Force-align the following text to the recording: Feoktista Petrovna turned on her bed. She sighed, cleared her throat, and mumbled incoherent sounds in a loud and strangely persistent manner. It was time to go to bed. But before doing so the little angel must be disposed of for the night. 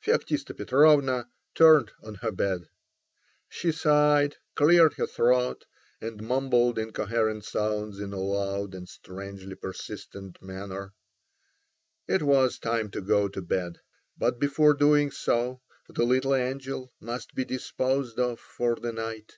Feoktista 0.00 0.56
Petrovna 0.56 1.28
turned 1.56 1.90
on 2.04 2.14
her 2.14 2.30
bed. 2.30 2.68
She 3.48 3.72
sighed, 3.72 4.36
cleared 4.54 4.94
her 4.94 5.08
throat, 5.08 5.64
and 6.00 6.22
mumbled 6.22 6.78
incoherent 6.78 7.44
sounds 7.44 7.98
in 7.98 8.12
a 8.12 8.20
loud 8.20 8.76
and 8.76 8.88
strangely 8.88 9.56
persistent 9.56 10.40
manner. 10.40 10.92
It 12.06 12.22
was 12.22 12.60
time 12.60 12.92
to 12.92 13.00
go 13.00 13.26
to 13.30 13.42
bed. 13.42 13.80
But 14.16 14.38
before 14.38 14.74
doing 14.74 15.10
so 15.10 15.60
the 15.88 16.04
little 16.04 16.36
angel 16.36 16.92
must 17.00 17.34
be 17.34 17.44
disposed 17.44 18.20
of 18.20 18.38
for 18.38 18.76
the 18.76 18.92
night. 18.92 19.34